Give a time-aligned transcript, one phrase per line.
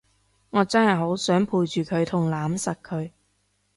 [0.49, 3.11] 我真係好想陪住佢同攬實佢